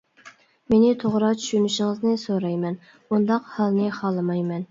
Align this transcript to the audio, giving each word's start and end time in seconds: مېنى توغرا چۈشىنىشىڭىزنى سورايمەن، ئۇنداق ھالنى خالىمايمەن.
مېنى 0.73 0.87
توغرا 1.03 1.29
چۈشىنىشىڭىزنى 1.41 2.15
سورايمەن، 2.23 2.79
ئۇنداق 3.13 3.55
ھالنى 3.59 3.93
خالىمايمەن. 4.01 4.59